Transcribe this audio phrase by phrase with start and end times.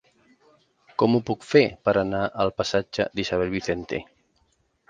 [1.01, 4.01] Com ho puc fer per anar al passatge d'Isabel Vicente?